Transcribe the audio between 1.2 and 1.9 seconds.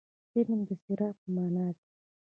په معنا دي.